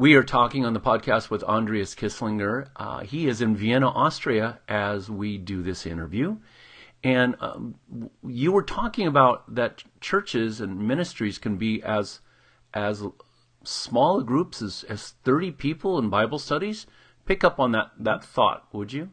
We 0.00 0.14
are 0.14 0.22
talking 0.22 0.64
on 0.64 0.72
the 0.72 0.80
podcast 0.80 1.28
with 1.28 1.44
Andreas 1.44 1.94
Kisslinger. 1.94 2.68
Uh, 2.74 3.00
he 3.00 3.28
is 3.28 3.42
in 3.42 3.54
Vienna, 3.54 3.90
Austria, 3.90 4.58
as 4.66 5.10
we 5.10 5.36
do 5.36 5.60
this 5.62 5.84
interview. 5.84 6.38
And 7.04 7.36
um, 7.38 7.74
you 8.26 8.50
were 8.50 8.62
talking 8.62 9.06
about 9.06 9.54
that 9.54 9.84
churches 10.00 10.58
and 10.58 10.88
ministries 10.88 11.36
can 11.36 11.58
be 11.58 11.82
as 11.82 12.20
as 12.72 13.02
small 13.62 14.22
groups 14.22 14.62
as, 14.62 14.84
as 14.84 15.10
30 15.22 15.50
people 15.50 15.98
in 15.98 16.08
Bible 16.08 16.38
studies. 16.38 16.86
Pick 17.26 17.44
up 17.44 17.60
on 17.60 17.72
that, 17.72 17.90
that 17.98 18.24
thought, 18.24 18.68
would 18.72 18.94
you? 18.94 19.10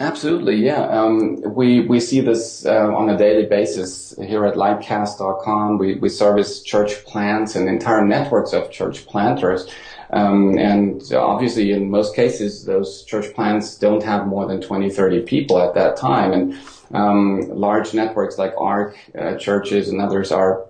Absolutely, 0.00 0.56
yeah. 0.56 0.88
Um, 0.88 1.42
we 1.54 1.80
we 1.80 2.00
see 2.00 2.20
this 2.20 2.64
uh, 2.64 2.92
on 2.92 3.10
a 3.10 3.18
daily 3.18 3.46
basis 3.46 4.14
here 4.18 4.46
at 4.46 4.54
Lightcast.com. 4.54 5.78
We 5.78 5.96
we 5.96 6.08
service 6.08 6.62
church 6.62 7.04
plants 7.04 7.54
and 7.54 7.68
entire 7.68 8.04
networks 8.04 8.54
of 8.54 8.70
church 8.70 9.06
planters 9.06 9.68
um, 10.12 10.58
and 10.58 11.02
obviously, 11.12 11.72
in 11.72 11.90
most 11.90 12.16
cases, 12.16 12.64
those 12.64 13.04
church 13.04 13.32
plants 13.34 13.78
don't 13.78 14.02
have 14.02 14.26
more 14.26 14.46
than 14.46 14.60
20, 14.60 14.90
30 14.90 15.22
people 15.22 15.60
at 15.60 15.74
that 15.74 15.96
time. 15.96 16.32
And 16.32 16.58
um, 16.92 17.42
large 17.48 17.94
networks 17.94 18.36
like 18.36 18.52
ARC 18.58 18.96
uh, 19.16 19.36
churches 19.36 19.88
and 19.88 20.00
others 20.00 20.32
are 20.32 20.66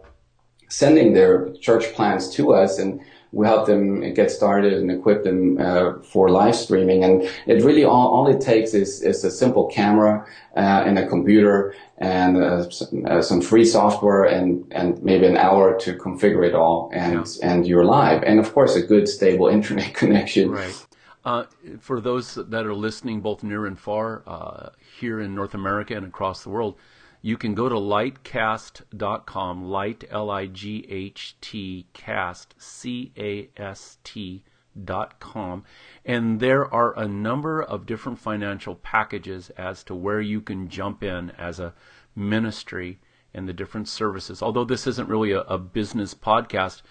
sending 0.68 1.14
their 1.14 1.52
church 1.54 1.92
plants 1.94 2.28
to 2.34 2.52
us 2.52 2.78
and 2.78 3.00
we 3.32 3.46
help 3.46 3.66
them 3.66 4.12
get 4.14 4.30
started 4.30 4.72
and 4.72 4.90
equip 4.90 5.22
them 5.22 5.58
uh, 5.58 6.00
for 6.02 6.30
live 6.30 6.56
streaming. 6.56 7.04
And 7.04 7.22
it 7.46 7.62
really 7.62 7.84
all, 7.84 8.08
all 8.08 8.26
it 8.28 8.40
takes 8.40 8.74
is, 8.74 9.02
is 9.02 9.24
a 9.24 9.30
simple 9.30 9.66
camera 9.66 10.26
uh, 10.56 10.84
and 10.86 10.98
a 10.98 11.06
computer 11.06 11.74
and 11.98 12.36
uh, 12.36 12.68
some, 12.70 13.06
uh, 13.06 13.22
some, 13.22 13.40
free 13.40 13.64
software 13.64 14.24
and, 14.24 14.64
and 14.72 15.00
maybe 15.02 15.26
an 15.26 15.36
hour 15.36 15.78
to 15.80 15.94
configure 15.94 16.46
it 16.46 16.54
all 16.54 16.90
and, 16.92 17.14
yeah. 17.14 17.48
and 17.48 17.66
you're 17.66 17.84
live. 17.84 18.22
And 18.24 18.40
of 18.40 18.52
course, 18.52 18.74
a 18.74 18.82
good 18.82 19.08
stable 19.08 19.46
internet 19.58 19.94
connection. 19.94 20.50
Right. 20.50 20.86
Uh, 21.24 21.44
for 21.80 22.00
those 22.00 22.34
that 22.34 22.66
are 22.66 22.74
listening 22.74 23.20
both 23.20 23.42
near 23.42 23.66
and 23.66 23.78
far 23.78 24.22
uh, 24.26 24.70
here 24.98 25.20
in 25.20 25.34
North 25.34 25.54
America 25.54 25.94
and 25.94 26.06
across 26.06 26.42
the 26.42 26.48
world, 26.48 26.76
you 27.22 27.36
can 27.36 27.54
go 27.54 27.68
to 27.68 27.74
lightcast.com, 27.74 29.64
light, 29.64 30.04
L 30.10 30.30
I 30.30 30.46
G 30.46 30.86
H 30.88 31.36
T, 31.40 31.86
cast, 31.92 32.54
C 32.58 33.12
A 33.16 33.50
S 33.56 33.98
T 34.04 34.42
dot 34.84 35.20
com, 35.20 35.64
and 36.04 36.40
there 36.40 36.72
are 36.72 36.98
a 36.98 37.06
number 37.08 37.62
of 37.62 37.86
different 37.86 38.18
financial 38.18 38.74
packages 38.76 39.50
as 39.50 39.82
to 39.84 39.94
where 39.94 40.20
you 40.20 40.40
can 40.40 40.68
jump 40.68 41.02
in 41.02 41.30
as 41.32 41.60
a 41.60 41.74
ministry 42.14 42.98
and 43.34 43.48
the 43.48 43.52
different 43.52 43.88
services. 43.88 44.42
Although 44.42 44.64
this 44.64 44.86
isn't 44.86 45.08
really 45.08 45.32
a, 45.32 45.40
a 45.42 45.58
business 45.58 46.14
podcast, 46.14 46.82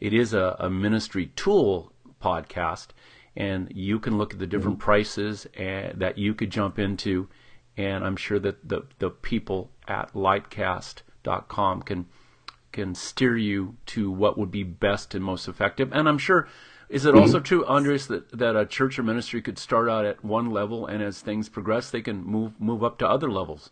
it 0.00 0.12
is 0.12 0.32
a, 0.32 0.56
a, 0.58 0.70
ministry 0.70 1.32
tool 1.34 1.92
podcast, 2.22 2.88
and 3.36 3.72
you 3.74 3.98
can 3.98 4.18
look 4.18 4.32
at 4.32 4.38
the 4.38 4.46
different 4.46 4.78
mm-hmm. 4.78 4.84
prices 4.84 5.46
and, 5.56 5.86
eh, 5.86 5.92
that 5.96 6.18
you 6.18 6.34
could 6.34 6.50
jump 6.50 6.78
into 6.78 7.28
and 7.78 8.04
I'm 8.04 8.16
sure 8.16 8.40
that 8.40 8.68
the, 8.68 8.82
the 8.98 9.08
people 9.08 9.70
at 9.86 10.12
lightcast.com 10.12 11.82
can 11.82 12.06
can 12.70 12.94
steer 12.94 13.36
you 13.36 13.76
to 13.86 14.10
what 14.10 14.36
would 14.36 14.50
be 14.50 14.62
best 14.62 15.14
and 15.14 15.24
most 15.24 15.48
effective. 15.48 15.90
And 15.90 16.06
I'm 16.06 16.18
sure, 16.18 16.46
is 16.90 17.06
it 17.06 17.14
also 17.14 17.40
true, 17.40 17.64
Andres, 17.64 18.08
that, 18.08 18.30
that 18.36 18.56
a 18.56 18.66
church 18.66 18.98
or 18.98 19.02
ministry 19.02 19.40
could 19.40 19.58
start 19.58 19.88
out 19.88 20.04
at 20.04 20.22
one 20.22 20.50
level 20.50 20.86
and 20.86 21.02
as 21.02 21.22
things 21.22 21.48
progress, 21.48 21.90
they 21.90 22.02
can 22.02 22.22
move 22.22 22.60
move 22.60 22.84
up 22.84 22.98
to 22.98 23.08
other 23.08 23.30
levels? 23.30 23.70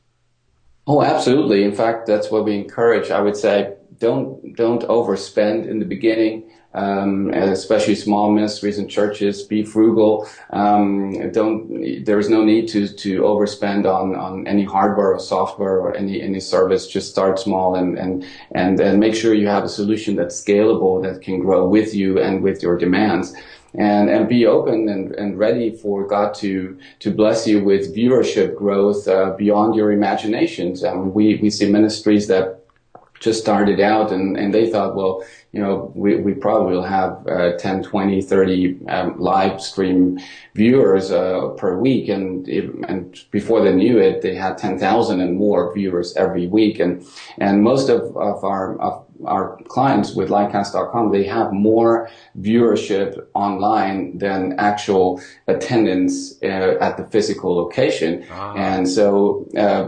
Oh, 0.87 1.03
absolutely. 1.03 1.65
In 1.65 1.75
fact, 1.75 2.07
that's 2.07 2.31
what 2.31 2.45
we 2.45 2.55
encourage. 2.55 3.11
I 3.11 3.21
would 3.21 3.37
say 3.37 3.75
don't 3.99 4.55
don't 4.55 4.83
overspend 4.83 5.69
in 5.69 5.81
the 5.81 5.85
beginning 5.85 6.51
um, 6.77 7.31
especially 7.31 7.95
small 7.95 8.31
ministries 8.31 8.79
and 8.79 8.89
churches. 8.89 9.43
Be 9.43 9.65
frugal. 9.65 10.29
Um, 10.51 11.33
don't. 11.33 12.05
There 12.05 12.19
is 12.19 12.29
no 12.29 12.45
need 12.45 12.69
to 12.69 12.87
to 12.89 13.23
overspend 13.23 13.87
on 13.87 14.15
on 14.15 14.47
any 14.47 14.65
hardware 14.65 15.15
or 15.15 15.19
software 15.19 15.79
or 15.81 15.97
any 15.97 16.21
any 16.21 16.41
service. 16.41 16.87
Just 16.87 17.11
start 17.11 17.39
small 17.39 17.75
and 17.75 17.99
and 17.99 18.27
and 18.53 18.79
and 18.79 19.01
make 19.01 19.15
sure 19.15 19.35
you 19.35 19.49
have 19.49 19.65
a 19.65 19.69
solution 19.69 20.17
that's 20.17 20.41
scalable 20.41 21.03
that 21.03 21.23
can 21.23 21.41
grow 21.41 21.67
with 21.67 21.95
you 21.95 22.21
and 22.21 22.43
with 22.43 22.63
your 22.63 22.77
demands. 22.79 23.35
And, 23.79 24.09
and 24.09 24.27
be 24.27 24.47
open 24.47 24.89
and, 24.89 25.15
and 25.17 25.39
ready 25.39 25.71
for 25.71 26.07
God 26.07 26.33
to 26.37 26.79
to 27.01 27.11
bless 27.11 27.47
you 27.47 27.63
with 27.63 27.95
viewership 27.95 28.57
growth 28.57 29.07
uh, 29.07 29.35
beyond 29.37 29.75
your 29.75 29.93
imaginations. 29.93 30.83
Um, 30.83 31.13
we 31.13 31.37
we 31.43 31.51
see 31.51 31.71
ministries 31.71 32.27
that 32.29 32.66
just 33.21 33.41
started 33.41 33.81
out 33.81 34.13
and, 34.13 34.37
and 34.37 34.53
they 34.53 34.71
thought, 34.71 34.95
well, 34.95 35.25
you 35.53 35.61
know, 35.61 35.91
we, 35.95 36.17
we 36.17 36.35
probably 36.35 36.75
will 36.75 36.83
have 36.83 37.27
uh, 37.27 37.57
10, 37.57 37.83
20, 37.83 38.21
30 38.21 38.87
um, 38.89 39.19
live 39.19 39.61
stream 39.61 40.19
viewers 40.55 41.11
uh, 41.11 41.49
per 41.57 41.79
week. 41.79 42.09
And, 42.09 42.47
and 42.47 43.19
before 43.31 43.65
they 43.65 43.75
knew 43.75 43.99
it, 43.99 44.23
they 44.23 44.35
had 44.35 44.59
10,000 44.59 45.21
and 45.21 45.37
more 45.37 45.73
viewers 45.75 46.15
every 46.17 46.47
week. 46.47 46.79
And, 46.79 47.07
and 47.39 47.63
most 47.63 47.89
of, 47.89 48.17
of 48.17 48.45
our, 48.45 48.79
of 48.81 49.06
our 49.25 49.59
clients 49.69 50.15
with 50.15 50.29
Lightcast.com, 50.29 51.13
they 51.13 51.25
have 51.25 51.53
more 51.53 52.11
viewership 52.39 53.27
online 53.35 54.19
than 54.19 54.55
actual 54.59 55.21
attendance 55.47 56.41
uh, 56.43 56.77
at 56.81 56.97
the 56.97 57.05
physical 57.07 57.57
location. 57.57 58.25
Ah. 58.31 58.55
And 58.55 58.89
so 58.89 59.47
uh, 59.57 59.85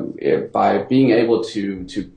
by 0.53 0.79
being 0.85 1.11
able 1.11 1.45
to, 1.45 1.85
to 1.85 2.11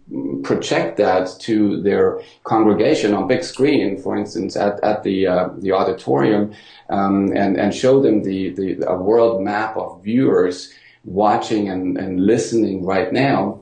project 0.44 0.98
that 0.98 1.30
to 1.40 1.82
their 1.82 2.22
congregation 2.44 3.14
on 3.14 3.28
big 3.28 3.44
screen, 3.44 4.02
for 4.02 4.16
instance, 4.16 4.56
at, 4.56 4.84
at 4.84 5.04
the, 5.04 5.28
uh, 5.28 5.50
the 5.58 5.72
auditorium, 5.72 6.54
um, 6.90 7.32
and, 7.36 7.58
and 7.58 7.74
show 7.74 8.02
them 8.02 8.24
the, 8.24 8.50
the, 8.52 8.88
a 8.88 8.96
world 8.96 9.42
map 9.42 9.78
of 9.78 10.04
viewers 10.04 10.74
watching 11.04 11.70
and, 11.70 11.98
and 11.98 12.26
listening 12.26 12.86
right 12.86 13.12
now, 13.12 13.62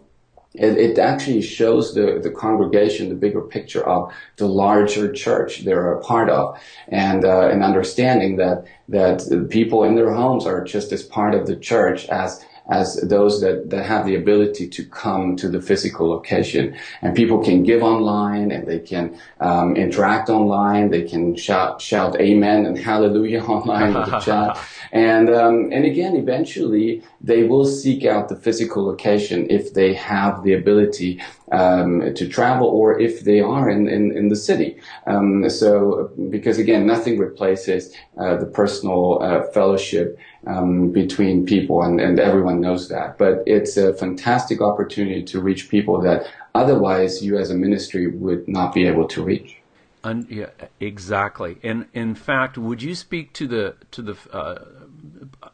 it, 0.55 0.77
it, 0.77 0.97
actually 0.97 1.41
shows 1.43 1.93
the, 1.93 2.19
the 2.23 2.31
congregation 2.31 3.09
the 3.09 3.15
bigger 3.15 3.41
picture 3.41 3.87
of 3.87 4.11
the 4.37 4.47
larger 4.47 5.11
church 5.11 5.63
they're 5.63 5.93
a 5.93 6.01
part 6.01 6.29
of. 6.29 6.59
And 6.87 7.23
uh, 7.23 7.49
an 7.49 7.61
understanding 7.61 8.37
that 8.37 8.65
that 8.89 9.47
people 9.51 9.83
in 9.83 9.95
their 9.95 10.11
homes 10.11 10.47
are 10.47 10.63
just 10.63 10.91
as 10.91 11.03
part 11.03 11.35
of 11.35 11.45
the 11.45 11.55
church 11.55 12.07
as 12.07 12.43
as 12.69 12.95
those 13.01 13.41
that, 13.41 13.69
that 13.69 13.85
have 13.85 14.05
the 14.05 14.15
ability 14.15 14.67
to 14.67 14.85
come 14.85 15.35
to 15.35 15.49
the 15.49 15.61
physical 15.61 16.09
location. 16.09 16.77
And 17.01 17.15
people 17.15 17.43
can 17.43 17.63
give 17.63 17.81
online 17.81 18.51
and 18.51 18.67
they 18.67 18.79
can 18.79 19.19
um, 19.39 19.75
interact 19.75 20.29
online. 20.29 20.89
They 20.89 21.03
can 21.03 21.35
shout, 21.35 21.81
shout 21.81 22.19
amen 22.19 22.65
and 22.65 22.77
hallelujah 22.77 23.43
online 23.55 23.93
with 23.93 24.05
the 24.05 24.19
chat. 24.19 24.59
And, 24.91 25.29
um, 25.29 25.69
and 25.71 25.85
again, 25.85 26.15
eventually 26.15 27.03
they 27.21 27.43
will 27.43 27.65
seek 27.65 28.05
out 28.05 28.29
the 28.29 28.35
physical 28.35 28.85
location 28.85 29.47
if 29.49 29.73
they 29.73 29.93
have 29.93 30.43
the 30.43 30.53
ability 30.53 31.21
um, 31.51 32.13
to 32.13 32.27
travel 32.27 32.67
or 32.67 32.99
if 32.99 33.23
they 33.23 33.39
are 33.39 33.69
in, 33.69 33.87
in, 33.87 34.15
in 34.15 34.29
the 34.29 34.35
city. 34.35 34.77
Um, 35.07 35.49
so, 35.49 36.11
because 36.29 36.57
again, 36.57 36.85
nothing 36.85 37.17
replaces 37.17 37.93
uh, 38.17 38.37
the 38.37 38.45
personal 38.45 39.21
uh, 39.21 39.43
fellowship 39.51 40.17
um, 40.47 40.91
between 40.91 41.45
people, 41.45 41.81
and, 41.81 41.99
and 41.99 42.19
everyone 42.19 42.61
knows 42.61 42.89
that. 42.89 43.17
But 43.17 43.43
it's 43.45 43.77
a 43.77 43.93
fantastic 43.93 44.61
opportunity 44.61 45.23
to 45.23 45.41
reach 45.41 45.69
people 45.69 46.01
that 46.01 46.27
otherwise 46.55 47.23
you 47.23 47.37
as 47.37 47.49
a 47.49 47.55
ministry 47.55 48.07
would 48.07 48.47
not 48.47 48.73
be 48.73 48.87
able 48.87 49.07
to 49.09 49.23
reach. 49.23 49.57
Un, 50.03 50.25
yeah, 50.29 50.47
exactly. 50.79 51.57
And 51.61 51.87
in 51.93 52.15
fact, 52.15 52.57
would 52.57 52.81
you 52.81 52.95
speak 52.95 53.33
to 53.33 53.47
the 53.47 53.75
to 53.91 54.01
the 54.01 54.15
uh, 54.31 54.59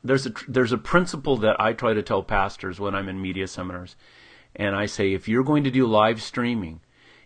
there's 0.03 0.27
a 0.27 0.33
there's 0.47 0.71
a 0.71 0.77
principle 0.77 1.37
that 1.37 1.59
I 1.59 1.73
try 1.73 1.93
to 1.93 2.03
tell 2.03 2.21
pastors 2.21 2.79
when 2.79 2.93
I'm 2.93 3.09
in 3.09 3.19
media 3.19 3.47
seminars, 3.47 3.95
and 4.55 4.75
I 4.75 4.85
say 4.85 5.13
if 5.13 5.27
you're 5.27 5.43
going 5.43 5.63
to 5.63 5.71
do 5.71 5.85
live 5.85 6.21
streaming, 6.21 6.81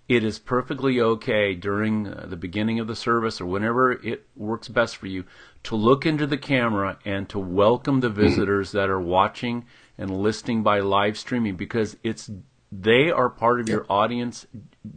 it 0.08 0.24
is 0.24 0.40
perfectly 0.40 1.00
okay 1.00 1.54
during 1.54 2.08
uh, 2.08 2.26
the 2.28 2.36
beginning 2.36 2.80
of 2.80 2.88
the 2.88 2.96
service 2.96 3.40
or 3.40 3.46
whenever 3.46 3.92
it 3.92 4.26
works 4.36 4.68
best 4.68 4.98
for 4.98 5.06
you 5.06 5.24
to 5.64 5.76
look 5.76 6.06
into 6.06 6.26
the 6.26 6.38
camera 6.38 6.98
and 7.06 7.30
to 7.30 7.38
welcome 7.38 8.00
the 8.00 8.10
visitors 8.10 8.72
that 8.72 8.90
are 8.90 9.00
watching 9.00 9.66
and 9.98 10.10
listening 10.10 10.64
by 10.64 10.80
live 10.80 11.18
streaming 11.18 11.56
because 11.56 11.96
it's 12.04 12.32
they 12.72 13.12
are 13.12 13.30
part 13.30 13.60
of 13.60 13.70
your 13.70 13.86
audience 13.90 14.48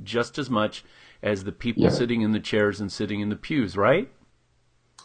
just 0.02 0.38
as 0.38 0.49
much 0.49 0.84
as 1.23 1.44
the 1.44 1.52
people 1.52 1.90
sitting 1.90 2.23
in 2.23 2.32
the 2.32 2.40
chairs 2.40 2.81
and 2.81 2.90
sitting 2.90 3.20
in 3.20 3.29
the 3.29 3.37
pews, 3.37 3.76
right? 3.76 4.11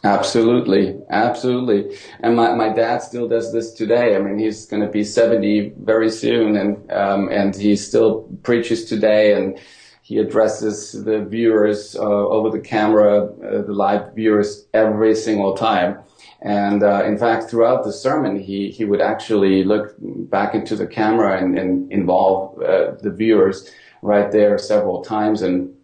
Absolutely, 0.04 0.96
absolutely. 1.10 1.96
And 2.20 2.36
my, 2.36 2.54
my 2.54 2.68
dad 2.68 3.02
still 3.02 3.26
does 3.28 3.52
this 3.52 3.72
today. 3.72 4.14
I 4.14 4.20
mean, 4.20 4.38
he's 4.38 4.64
going 4.64 4.82
to 4.82 4.88
be 4.88 5.02
70 5.02 5.72
very 5.80 6.08
soon 6.08 6.56
and, 6.56 6.90
um, 6.92 7.28
and 7.30 7.54
he 7.56 7.74
still 7.74 8.28
preaches 8.44 8.84
today 8.84 9.34
and 9.34 9.58
he 10.02 10.18
addresses 10.18 10.92
the 11.04 11.24
viewers 11.24 11.96
uh, 11.96 12.00
over 12.00 12.48
the 12.48 12.60
camera, 12.60 13.24
uh, 13.24 13.62
the 13.62 13.72
live 13.72 14.14
viewers 14.14 14.66
every 14.72 15.14
single 15.16 15.54
time. 15.54 15.98
And 16.40 16.84
uh, 16.84 17.02
in 17.04 17.18
fact, 17.18 17.50
throughout 17.50 17.82
the 17.82 17.92
sermon, 17.92 18.38
he, 18.38 18.70
he 18.70 18.84
would 18.84 19.00
actually 19.00 19.64
look 19.64 19.96
back 19.98 20.54
into 20.54 20.76
the 20.76 20.86
camera 20.86 21.36
and, 21.42 21.58
and 21.58 21.90
involve 21.90 22.62
uh, 22.62 22.92
the 23.02 23.10
viewers 23.10 23.68
right 24.02 24.30
there 24.30 24.56
several 24.58 25.02
times. 25.02 25.42
And 25.42 25.74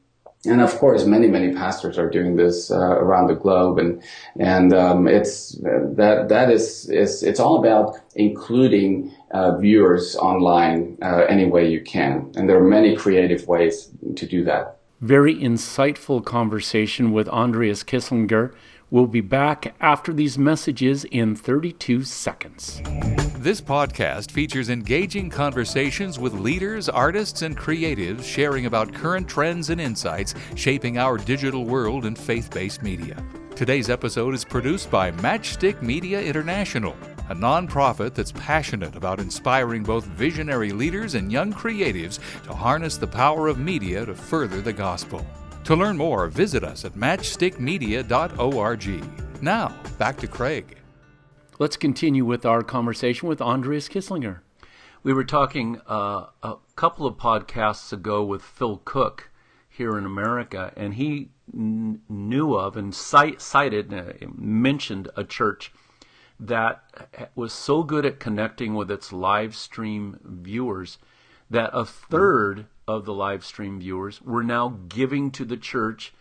and 0.47 0.61
of 0.61 0.77
course, 0.79 1.05
many 1.05 1.29
many 1.29 1.53
pastors 1.53 1.99
are 1.99 2.09
doing 2.09 2.37
this 2.37 2.71
uh, 2.71 2.77
around 2.77 3.29
the 3.29 3.35
globe, 3.35 3.79
and 3.79 4.03
and 4.39 4.73
um, 4.73 5.07
it's 5.07 5.53
that 5.63 6.27
that 6.29 6.51
is 6.51 6.89
is 6.91 7.23
it's 7.23 7.41
all 7.41 7.59
about 7.59 7.99
including 8.15 9.13
uh, 9.31 9.57
viewers 9.59 10.17
online 10.17 10.97
uh, 11.03 11.25
any 11.29 11.47
way 11.47 11.69
you 11.69 11.81
can, 11.83 12.31
and 12.37 12.49
there 12.49 12.59
are 12.59 12.69
many 12.69 12.97
creative 12.97 13.47
ways 13.49 13.91
to 14.17 14.27
do 14.27 14.45
that. 14.45 14.79
Very 15.01 15.35
insightful 15.35 16.25
conversation 16.25 17.13
with 17.13 17.29
Andreas 17.29 17.83
Kisslinger. 17.83 18.55
We'll 18.91 19.07
be 19.07 19.21
back 19.21 19.75
after 19.81 20.13
these 20.13 20.39
messages 20.39 21.05
in 21.05 21.35
32 21.35 22.05
seconds. 22.05 22.81
This 23.45 23.61
podcast 23.61 24.31
features 24.31 24.71
engaging 24.71 25.29
conversations 25.29 26.19
with 26.19 26.33
leaders, 26.33 26.89
artists, 26.89 27.43
and 27.43 27.55
creatives 27.55 28.25
sharing 28.25 28.65
about 28.65 28.95
current 28.95 29.29
trends 29.29 29.69
and 29.69 29.79
insights 29.79 30.35
shaping 30.55 30.97
our 30.97 31.19
digital 31.19 31.67
world 31.67 32.07
and 32.07 32.19
faith 32.19 32.51
based 32.51 32.83
media. 32.83 33.23
Today's 33.55 33.91
episode 33.91 34.33
is 34.33 34.47
produced 34.47 34.91
by 34.91 35.13
Matchstick 35.13 35.83
Media 35.83 36.23
International, 36.23 36.97
a 37.29 37.35
nonprofit 37.35 38.15
that's 38.15 38.33
passionate 38.33 38.97
about 38.97 39.21
inspiring 39.21 39.83
both 39.83 40.07
visionary 40.07 40.73
leaders 40.73 41.15
and 41.15 41.31
young 41.31 41.53
creatives 41.53 42.21
to 42.45 42.55
harness 42.55 42.97
the 42.97 43.07
power 43.07 43.49
of 43.49 43.59
media 43.59 44.07
to 44.07 44.15
further 44.15 44.63
the 44.63 44.73
gospel. 44.73 45.23
To 45.65 45.77
learn 45.77 45.99
more, 45.99 46.29
visit 46.29 46.65
us 46.65 46.87
at 46.87 46.95
matchstickmedia.org. 46.95 49.43
Now, 49.43 49.77
back 49.99 50.17
to 50.17 50.27
Craig. 50.27 50.79
Let's 51.57 51.77
continue 51.77 52.25
with 52.25 52.45
our 52.45 52.63
conversation 52.63 53.29
with 53.29 53.41
Andreas 53.41 53.89
Kisslinger. 53.89 54.41
We 55.05 55.13
were 55.13 55.23
talking 55.23 55.81
uh, 55.87 56.27
a 56.43 56.57
couple 56.75 57.07
of 57.07 57.17
podcasts 57.17 57.93
ago 57.93 58.25
with 58.25 58.43
Phil 58.43 58.83
Cook 58.85 59.31
here 59.69 59.97
in 59.97 60.05
America, 60.05 60.73
and 60.77 60.95
he 60.95 61.31
n- 61.55 62.01
knew 62.09 62.55
of 62.55 62.77
and 62.77 62.93
cite, 62.93 63.41
cited, 63.41 63.95
uh, 63.95 64.15
mentioned 64.37 65.09
a 65.15 65.23
church 65.23 65.73
that 66.41 67.31
was 67.37 67.53
so 67.53 67.85
good 67.85 68.05
at 68.05 68.19
connecting 68.19 68.75
with 68.75 68.91
its 68.91 69.13
live 69.13 69.55
stream 69.55 70.19
viewers 70.25 70.99
that 71.49 71.71
a 71.73 71.85
third 71.85 72.67
of 72.89 73.05
the 73.05 73.15
live 73.15 73.45
stream 73.45 73.79
viewers 73.79 74.21
were 74.21 74.43
now 74.43 74.81
giving 74.89 75.31
to 75.31 75.45
the 75.45 75.57
church 75.57 76.13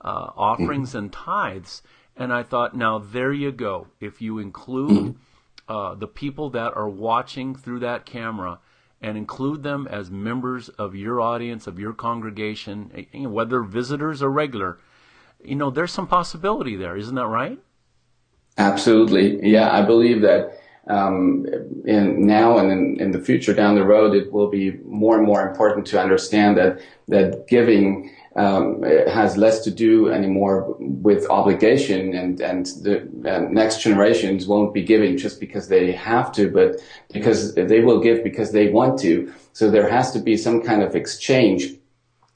uh, 0.00 0.30
offerings 0.34 0.96
and 0.96 1.12
tithes. 1.12 1.80
And 2.20 2.34
I 2.34 2.42
thought, 2.42 2.76
now 2.76 2.98
there 2.98 3.32
you 3.32 3.50
go. 3.50 3.86
If 3.98 4.20
you 4.20 4.38
include 4.38 5.16
uh, 5.68 5.94
the 5.94 6.06
people 6.06 6.50
that 6.50 6.76
are 6.76 6.88
watching 6.88 7.54
through 7.54 7.78
that 7.78 8.04
camera 8.04 8.58
and 9.00 9.16
include 9.16 9.62
them 9.62 9.88
as 9.90 10.10
members 10.10 10.68
of 10.68 10.94
your 10.94 11.18
audience, 11.18 11.66
of 11.66 11.78
your 11.78 11.94
congregation, 11.94 13.08
eh, 13.14 13.24
whether 13.24 13.62
visitors 13.62 14.22
or 14.22 14.30
regular, 14.30 14.78
you 15.42 15.54
know, 15.54 15.70
there's 15.70 15.92
some 15.92 16.06
possibility 16.06 16.76
there. 16.76 16.94
Isn't 16.94 17.14
that 17.14 17.26
right? 17.26 17.58
Absolutely. 18.58 19.48
Yeah, 19.50 19.72
I 19.72 19.80
believe 19.80 20.20
that 20.20 20.60
um, 20.88 21.46
in 21.86 22.26
now 22.26 22.58
and 22.58 22.70
in, 22.70 23.00
in, 23.00 23.10
the 23.12 23.20
future 23.20 23.54
down 23.54 23.76
the 23.76 23.84
road, 23.84 24.14
it 24.14 24.30
will 24.30 24.50
be 24.50 24.72
more 24.84 25.16
and 25.16 25.24
more 25.24 25.48
important 25.48 25.86
to 25.86 26.00
understand 26.00 26.58
that 26.58 26.80
that 27.08 27.46
giving 27.46 28.14
um, 28.36 28.82
has 28.82 29.36
less 29.36 29.60
to 29.64 29.70
do 29.70 30.08
anymore 30.08 30.76
with 30.78 31.28
obligation, 31.28 32.14
and 32.14 32.40
and 32.40 32.66
the 32.82 33.00
uh, 33.28 33.40
next 33.50 33.82
generations 33.82 34.46
won't 34.46 34.72
be 34.72 34.82
giving 34.82 35.16
just 35.16 35.40
because 35.40 35.68
they 35.68 35.92
have 35.92 36.30
to, 36.32 36.50
but 36.50 36.80
because 37.12 37.54
they 37.54 37.80
will 37.80 38.00
give 38.00 38.22
because 38.22 38.52
they 38.52 38.70
want 38.70 39.00
to. 39.00 39.32
So 39.52 39.70
there 39.70 39.88
has 39.90 40.12
to 40.12 40.20
be 40.20 40.36
some 40.36 40.62
kind 40.62 40.82
of 40.82 40.94
exchange 40.94 41.74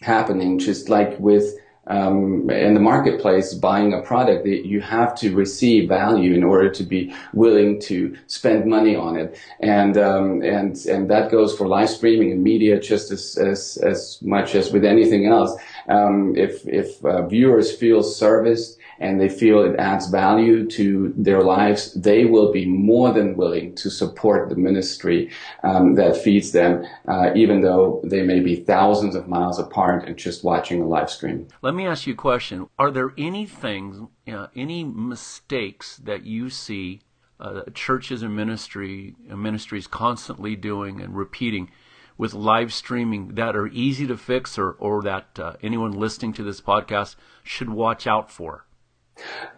happening, 0.01 0.59
just 0.59 0.89
like 0.89 1.19
with 1.21 1.55
um, 1.87 2.49
in 2.51 2.75
the 2.75 2.81
marketplace 2.81 3.55
buying 3.55 3.93
a 3.93 4.03
product 4.03 4.45
that 4.45 4.67
you 4.67 4.81
have 4.81 5.15
to 5.17 5.35
receive 5.35 5.89
value 5.89 6.35
in 6.35 6.45
order 6.45 6.71
to 6.71 6.83
be 6.83 7.15
willing 7.33 7.81
to 7.81 8.17
spend 8.27 8.67
money 8.67 8.97
on 8.97 9.17
it. 9.17 9.39
And 9.61 9.97
um, 9.99 10.43
and 10.43 10.77
and 10.87 11.11
that 11.11 11.31
goes 11.31 11.57
for 11.57 11.69
live 11.69 11.91
streaming 11.91 12.33
and 12.33 12.43
media 12.43 12.81
just 12.81 13.11
as 13.11 13.37
as, 13.37 13.77
as 13.79 14.19
much 14.23 14.55
as 14.55 14.73
with 14.73 14.85
anything 14.85 15.27
else. 15.27 15.55
Um, 15.89 16.35
if 16.37 16.67
if 16.67 17.05
uh, 17.05 17.27
viewers 17.27 17.75
feel 17.77 18.03
serviced 18.03 18.79
and 18.99 19.21
they 19.21 19.29
feel 19.29 19.63
it 19.63 19.77
adds 19.79 20.09
value 20.09 20.69
to 20.71 21.13
their 21.17 21.43
lives, 21.43 21.95
they 21.95 22.25
will 22.25 22.53
be 22.53 22.67
more 22.67 23.13
than 23.13 23.37
willing 23.37 23.75
to 23.77 23.91
support 23.91 24.49
the 24.49 24.57
ministry 24.57 25.31
um, 25.63 25.95
that 25.95 26.17
feeds 26.17 26.53
them, 26.53 26.85
uh, 27.09 27.31
even 27.35 27.61
though 27.63 28.01
they 28.05 28.23
may 28.23 28.41
be 28.41 28.57
thousands 28.57 29.15
of 29.15 29.29
miles 29.29 29.59
apart 29.59 30.07
and 30.07 30.17
just 30.17 30.45
watching 30.45 30.83
a 30.83 30.87
live 30.87 31.11
stream. 31.11 31.49
Let 31.63 31.75
me 31.75 31.87
ask 31.87 32.07
you 32.07 32.15
a 32.15 32.17
question. 32.17 32.69
Are 32.79 32.91
there 32.91 33.13
any 33.19 33.47
things, 33.47 34.09
uh, 34.29 34.49
any 34.55 34.85
mistakes 34.85 35.97
that 35.99 36.25
you 36.25 36.51
see 36.51 37.01
uh, 37.41 37.63
churches 37.75 38.23
and 38.23 38.35
ministry 38.35 39.17
uh, 39.31 39.37
ministries 39.37 39.87
constantly 39.87 40.55
doing 40.55 41.01
and 41.01 41.17
repeating 41.17 41.71
with 42.17 42.33
live 42.33 42.73
streaming 42.73 43.35
that 43.35 43.57
are 43.57 43.67
easy 43.69 44.07
to 44.07 44.17
fix 44.17 44.57
or, 44.57 44.71
or 44.73 45.03
that 45.03 45.39
uh, 45.39 45.55
anyone 45.63 45.91
listening 45.91 46.33
to 46.33 46.45
this 46.45 46.61
podcast 46.61 47.17
should 47.43 47.69
watch 47.69 48.07
out 48.07 48.31
for? 48.31 48.64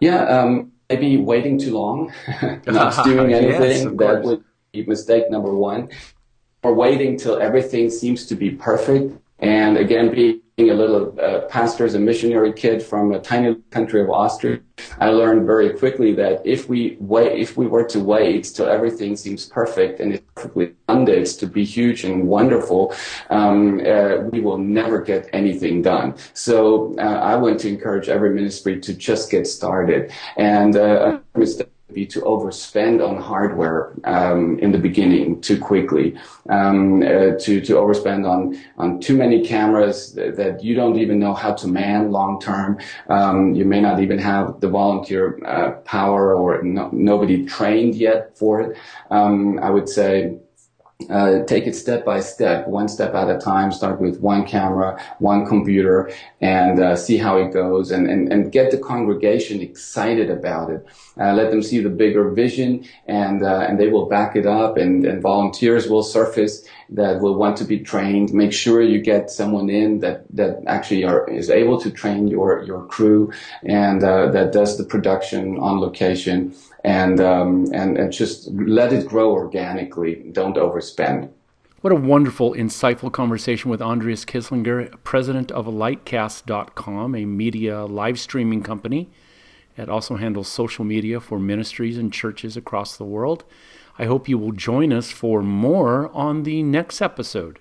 Yeah, 0.00 0.24
um, 0.24 0.72
maybe 0.88 1.16
waiting 1.16 1.58
too 1.58 1.72
long, 1.72 2.12
not 2.66 3.04
doing 3.04 3.32
anything. 3.32 3.84
yes, 3.84 3.96
that 3.98 4.22
would 4.22 4.44
be 4.72 4.84
mistake 4.84 5.30
number 5.30 5.54
one. 5.54 5.90
Or 6.62 6.74
waiting 6.74 7.16
till 7.16 7.38
everything 7.38 7.90
seems 7.90 8.26
to 8.26 8.34
be 8.34 8.50
perfect. 8.50 9.16
And 9.38 9.76
again, 9.76 10.10
being 10.10 10.40
a 10.58 10.72
little 10.72 11.14
uh, 11.20 11.40
pastor 11.48 11.84
as 11.84 11.94
a 11.94 11.98
missionary 11.98 12.50
kid 12.50 12.82
from 12.82 13.12
a 13.12 13.20
tiny 13.20 13.56
country 13.70 14.00
of 14.00 14.08
Austria, 14.08 14.58
I 14.98 15.10
learned 15.10 15.46
very 15.46 15.74
quickly 15.74 16.14
that 16.14 16.40
if 16.46 16.66
we 16.66 16.96
wait, 16.98 17.38
if 17.38 17.58
we 17.58 17.66
were 17.66 17.84
to 17.84 18.00
wait 18.00 18.44
till 18.44 18.66
everything 18.66 19.16
seems 19.16 19.44
perfect 19.44 20.00
and 20.00 20.14
it's 20.14 20.24
perfectly 20.34 20.72
funded 20.86 21.26
to 21.26 21.46
be 21.46 21.62
huge 21.62 22.04
and 22.04 22.26
wonderful, 22.26 22.94
um, 23.28 23.80
uh, 23.80 24.22
we 24.32 24.40
will 24.40 24.56
never 24.56 25.02
get 25.02 25.28
anything 25.34 25.82
done. 25.82 26.14
So 26.32 26.94
uh, 26.98 27.02
I 27.02 27.36
want 27.36 27.60
to 27.60 27.68
encourage 27.68 28.08
every 28.08 28.34
ministry 28.34 28.80
to 28.80 28.94
just 28.94 29.30
get 29.30 29.46
started. 29.46 30.10
And 30.38 30.74
uh, 30.74 31.18
be 31.96 32.06
to 32.06 32.20
overspend 32.20 32.96
on 33.06 33.16
hardware 33.16 33.94
um, 34.04 34.58
in 34.58 34.70
the 34.70 34.78
beginning 34.78 35.40
too 35.40 35.58
quickly, 35.58 36.14
um, 36.50 37.02
uh, 37.02 37.32
to 37.44 37.52
to 37.68 37.72
overspend 37.82 38.22
on 38.32 38.40
on 38.76 39.00
too 39.00 39.16
many 39.16 39.38
cameras 39.44 40.12
that, 40.12 40.36
that 40.36 40.62
you 40.62 40.74
don't 40.74 40.98
even 40.98 41.18
know 41.18 41.34
how 41.34 41.52
to 41.54 41.66
man 41.66 42.12
long 42.12 42.38
term. 42.38 42.78
Um, 43.08 43.54
you 43.54 43.64
may 43.64 43.80
not 43.80 44.00
even 44.04 44.18
have 44.18 44.60
the 44.60 44.68
volunteer 44.68 45.22
uh, 45.46 45.70
power 45.96 46.34
or 46.34 46.62
no, 46.62 46.90
nobody 46.92 47.46
trained 47.46 47.94
yet 47.94 48.36
for 48.36 48.60
it. 48.60 48.76
Um, 49.10 49.58
I 49.58 49.70
would 49.70 49.88
say 49.88 50.36
uh, 51.10 51.44
take 51.44 51.66
it 51.66 51.76
step 51.76 52.04
by 52.04 52.20
step, 52.20 52.66
one 52.66 52.88
step 52.88 53.14
at 53.14 53.28
a 53.28 53.38
time. 53.38 53.70
Start 53.70 54.00
with 54.00 54.20
one 54.20 54.46
camera, 54.46 55.00
one 55.18 55.46
computer, 55.46 56.10
and 56.40 56.80
uh, 56.80 56.96
see 56.96 57.18
how 57.18 57.36
it 57.36 57.52
goes, 57.52 57.90
and, 57.90 58.08
and, 58.08 58.32
and 58.32 58.50
get 58.50 58.70
the 58.70 58.78
congregation 58.78 59.60
excited 59.60 60.30
about 60.30 60.70
it. 60.70 60.86
Uh, 61.20 61.34
let 61.34 61.50
them 61.50 61.62
see 61.62 61.80
the 61.80 61.90
bigger 61.90 62.30
vision, 62.30 62.84
and 63.06 63.42
uh, 63.42 63.66
and 63.68 63.78
they 63.78 63.88
will 63.88 64.06
back 64.06 64.36
it 64.36 64.46
up, 64.46 64.76
and, 64.78 65.04
and 65.04 65.20
volunteers 65.22 65.88
will 65.88 66.02
surface 66.02 66.66
that 66.90 67.20
will 67.20 67.34
want 67.34 67.56
to 67.58 67.64
be 67.64 67.80
trained. 67.80 68.32
Make 68.32 68.52
sure 68.52 68.82
you 68.82 69.00
get 69.00 69.30
someone 69.30 69.68
in 69.70 70.00
that 70.00 70.24
that 70.30 70.62
actually 70.66 71.04
are, 71.04 71.28
is 71.28 71.50
able 71.50 71.80
to 71.80 71.90
train 71.90 72.28
your 72.28 72.62
your 72.62 72.84
crew, 72.84 73.32
and 73.64 74.02
uh, 74.02 74.30
that 74.30 74.52
does 74.52 74.78
the 74.78 74.84
production 74.84 75.58
on 75.58 75.80
location 75.80 76.54
and, 76.86 77.20
um, 77.20 77.66
and, 77.72 77.98
and 77.98 78.12
just 78.12 78.48
let 78.52 78.92
it 78.92 79.06
grow 79.06 79.32
organically. 79.32 80.14
Don't 80.30 80.56
overspend. 80.56 81.28
What 81.80 81.92
a 81.92 81.96
wonderful, 81.96 82.52
insightful 82.54 83.12
conversation 83.12 83.70
with 83.70 83.82
Andreas 83.82 84.24
Kisslinger, 84.24 84.94
president 85.02 85.50
of 85.50 85.66
Lightcast.com, 85.66 87.14
a 87.14 87.24
media 87.24 87.84
live 87.84 88.20
streaming 88.20 88.62
company. 88.62 89.10
It 89.76 89.88
also 89.88 90.16
handles 90.16 90.48
social 90.48 90.84
media 90.84 91.20
for 91.20 91.38
ministries 91.38 91.98
and 91.98 92.12
churches 92.12 92.56
across 92.56 92.96
the 92.96 93.04
world. 93.04 93.44
I 93.98 94.06
hope 94.06 94.28
you 94.28 94.38
will 94.38 94.52
join 94.52 94.92
us 94.92 95.10
for 95.10 95.42
more 95.42 96.10
on 96.14 96.42
the 96.42 96.62
next 96.62 97.02
episode. 97.02 97.60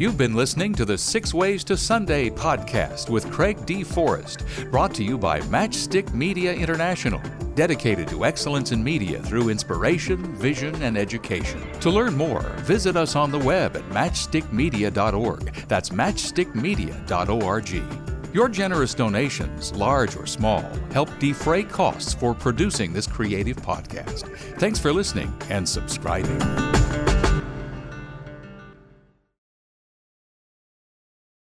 You've 0.00 0.16
been 0.16 0.34
listening 0.34 0.72
to 0.76 0.86
the 0.86 0.96
Six 0.96 1.34
Ways 1.34 1.62
to 1.64 1.76
Sunday 1.76 2.30
podcast 2.30 3.10
with 3.10 3.30
Craig 3.30 3.66
D. 3.66 3.84
Forrest, 3.84 4.46
brought 4.70 4.94
to 4.94 5.04
you 5.04 5.18
by 5.18 5.40
Matchstick 5.42 6.14
Media 6.14 6.54
International, 6.54 7.20
dedicated 7.54 8.08
to 8.08 8.24
excellence 8.24 8.72
in 8.72 8.82
media 8.82 9.22
through 9.22 9.50
inspiration, 9.50 10.34
vision, 10.36 10.74
and 10.80 10.96
education. 10.96 11.60
To 11.80 11.90
learn 11.90 12.16
more, 12.16 12.40
visit 12.60 12.96
us 12.96 13.14
on 13.14 13.30
the 13.30 13.40
web 13.40 13.76
at 13.76 13.86
matchstickmedia.org. 13.90 15.54
That's 15.68 15.90
matchstickmedia.org. 15.90 18.09
Your 18.32 18.48
generous 18.48 18.94
donations, 18.94 19.74
large 19.74 20.16
or 20.16 20.24
small, 20.24 20.62
help 20.92 21.08
defray 21.18 21.64
costs 21.64 22.14
for 22.14 22.32
producing 22.32 22.92
this 22.92 23.06
creative 23.06 23.56
podcast. 23.56 24.28
Thanks 24.58 24.78
for 24.78 24.92
listening 24.92 25.34
and 25.48 25.68
subscribing. 25.68 26.69